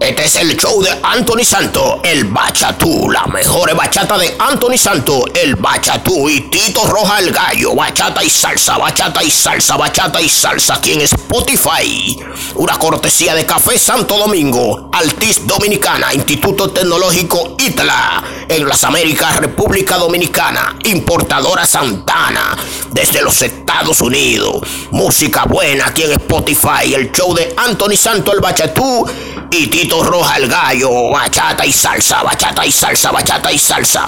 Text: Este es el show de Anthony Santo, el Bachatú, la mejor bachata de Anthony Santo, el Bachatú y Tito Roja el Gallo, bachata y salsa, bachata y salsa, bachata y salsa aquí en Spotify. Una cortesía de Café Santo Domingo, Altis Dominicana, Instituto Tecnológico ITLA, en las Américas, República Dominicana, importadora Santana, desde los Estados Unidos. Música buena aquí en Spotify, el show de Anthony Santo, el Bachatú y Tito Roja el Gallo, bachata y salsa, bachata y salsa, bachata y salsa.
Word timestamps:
Este 0.00 0.24
es 0.26 0.36
el 0.36 0.56
show 0.56 0.80
de 0.80 0.90
Anthony 1.02 1.44
Santo, 1.44 2.00
el 2.04 2.24
Bachatú, 2.24 3.10
la 3.10 3.26
mejor 3.26 3.74
bachata 3.74 4.16
de 4.16 4.36
Anthony 4.38 4.78
Santo, 4.78 5.24
el 5.34 5.56
Bachatú 5.56 6.28
y 6.28 6.42
Tito 6.42 6.86
Roja 6.86 7.18
el 7.18 7.32
Gallo, 7.32 7.74
bachata 7.74 8.22
y 8.22 8.30
salsa, 8.30 8.78
bachata 8.78 9.24
y 9.24 9.30
salsa, 9.30 9.76
bachata 9.76 10.20
y 10.20 10.28
salsa 10.28 10.74
aquí 10.74 10.92
en 10.92 11.00
Spotify. 11.00 12.16
Una 12.54 12.78
cortesía 12.78 13.34
de 13.34 13.44
Café 13.44 13.76
Santo 13.76 14.16
Domingo, 14.16 14.88
Altis 14.92 15.44
Dominicana, 15.44 16.14
Instituto 16.14 16.70
Tecnológico 16.70 17.56
ITLA, 17.58 18.22
en 18.48 18.68
las 18.68 18.84
Américas, 18.84 19.38
República 19.38 19.96
Dominicana, 19.96 20.78
importadora 20.84 21.66
Santana, 21.66 22.56
desde 22.92 23.20
los 23.20 23.42
Estados 23.42 24.00
Unidos. 24.00 24.62
Música 24.92 25.44
buena 25.44 25.88
aquí 25.88 26.04
en 26.04 26.12
Spotify, 26.12 26.94
el 26.94 27.10
show 27.10 27.34
de 27.34 27.52
Anthony 27.56 27.96
Santo, 27.96 28.32
el 28.32 28.40
Bachatú 28.40 29.04
y 29.50 29.66
Tito 29.68 30.02
Roja 30.02 30.36
el 30.36 30.48
Gallo, 30.48 31.10
bachata 31.10 31.64
y 31.64 31.72
salsa, 31.72 32.22
bachata 32.22 32.66
y 32.66 32.72
salsa, 32.72 33.10
bachata 33.10 33.52
y 33.52 33.58
salsa. 33.58 34.06